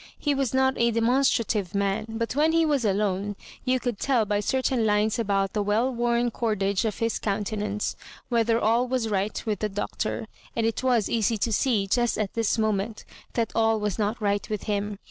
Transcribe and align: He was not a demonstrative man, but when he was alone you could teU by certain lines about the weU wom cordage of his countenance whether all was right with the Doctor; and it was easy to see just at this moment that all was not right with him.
He 0.17 0.33
was 0.33 0.51
not 0.51 0.73
a 0.79 0.89
demonstrative 0.89 1.75
man, 1.75 2.07
but 2.09 2.35
when 2.35 2.53
he 2.53 2.65
was 2.65 2.83
alone 2.83 3.35
you 3.63 3.79
could 3.79 3.99
teU 3.99 4.25
by 4.25 4.39
certain 4.39 4.83
lines 4.83 5.19
about 5.19 5.53
the 5.53 5.63
weU 5.63 5.93
wom 5.93 6.31
cordage 6.31 6.85
of 6.85 6.97
his 6.97 7.19
countenance 7.19 7.95
whether 8.27 8.59
all 8.59 8.87
was 8.87 9.09
right 9.09 9.45
with 9.45 9.59
the 9.59 9.69
Doctor; 9.69 10.27
and 10.55 10.65
it 10.65 10.81
was 10.81 11.07
easy 11.07 11.37
to 11.37 11.53
see 11.53 11.85
just 11.85 12.17
at 12.17 12.33
this 12.33 12.57
moment 12.57 13.05
that 13.33 13.51
all 13.53 13.79
was 13.79 13.99
not 13.99 14.19
right 14.19 14.49
with 14.49 14.63
him. 14.63 14.97